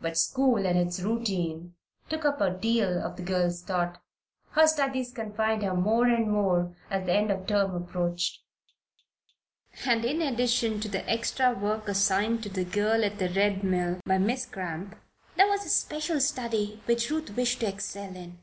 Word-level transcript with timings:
But 0.00 0.18
school 0.18 0.66
and 0.66 0.76
its 0.76 0.98
routine 0.98 1.76
took 2.08 2.24
up 2.24 2.40
a 2.40 2.50
deal 2.50 3.00
of 3.00 3.14
the 3.14 3.22
girl's 3.22 3.62
thought. 3.62 4.02
Her 4.50 4.66
studies 4.66 5.12
confined 5.12 5.62
her 5.62 5.72
more 5.72 6.06
and 6.08 6.28
more 6.28 6.74
as 6.90 7.06
the 7.06 7.12
end 7.12 7.30
of 7.30 7.42
the 7.42 7.46
term 7.46 7.72
approached. 7.76 8.42
And 9.86 10.04
in 10.04 10.20
addition 10.20 10.80
to 10.80 10.88
the 10.88 11.08
extra 11.08 11.52
work 11.52 11.86
assigned 11.86 12.42
the 12.42 12.64
girl 12.64 13.04
at 13.04 13.20
the 13.20 13.28
Red 13.30 13.62
Mill 13.62 14.00
by 14.04 14.18
Miss 14.18 14.46
Cramp, 14.46 14.96
there 15.36 15.46
was 15.46 15.64
a 15.64 15.68
special 15.68 16.18
study 16.18 16.82
which 16.86 17.08
Ruth 17.08 17.36
wished 17.36 17.60
to 17.60 17.68
excel 17.68 18.16
in. 18.16 18.40